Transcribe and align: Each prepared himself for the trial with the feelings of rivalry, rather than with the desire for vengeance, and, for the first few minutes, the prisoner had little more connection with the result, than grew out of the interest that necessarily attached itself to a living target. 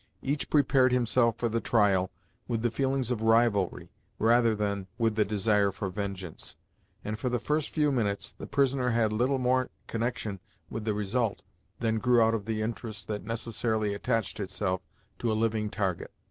Each 0.23 0.49
prepared 0.49 0.91
himself 0.91 1.37
for 1.37 1.47
the 1.47 1.61
trial 1.61 2.09
with 2.47 2.63
the 2.63 2.71
feelings 2.71 3.11
of 3.11 3.21
rivalry, 3.21 3.91
rather 4.17 4.55
than 4.55 4.87
with 4.97 5.13
the 5.13 5.23
desire 5.23 5.71
for 5.71 5.89
vengeance, 5.91 6.57
and, 7.05 7.19
for 7.19 7.29
the 7.29 7.37
first 7.37 7.69
few 7.69 7.91
minutes, 7.91 8.31
the 8.31 8.47
prisoner 8.47 8.89
had 8.89 9.13
little 9.13 9.37
more 9.37 9.69
connection 9.85 10.39
with 10.71 10.85
the 10.85 10.95
result, 10.95 11.43
than 11.81 11.99
grew 11.99 12.19
out 12.19 12.33
of 12.33 12.45
the 12.45 12.63
interest 12.63 13.07
that 13.09 13.23
necessarily 13.25 13.93
attached 13.93 14.39
itself 14.39 14.81
to 15.19 15.31
a 15.31 15.37
living 15.37 15.69
target. 15.69 16.09